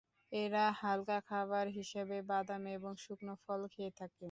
[0.31, 4.19] এরা হালকা খাবার হিসেবে বাদাম এবং শুকনো ফল খেয়ে থাকে।